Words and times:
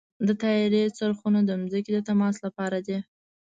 د 0.27 0.29
طیارې 0.41 0.83
څرخونه 0.97 1.39
د 1.45 1.49
ځمکې 1.71 1.91
د 1.93 1.99
تماس 2.07 2.35
لپاره 2.45 2.77
دي. 2.87 2.97